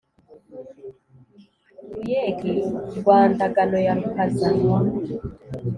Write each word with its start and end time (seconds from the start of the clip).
ruyege 1.93 2.51
rwa 2.97 3.19
ndagano 3.31 3.77
ya 3.85 3.93
rukaza 3.97 4.49